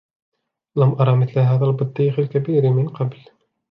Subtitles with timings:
[0.75, 3.23] لم أرى مثل هذا البطيخ الكبير من قبل.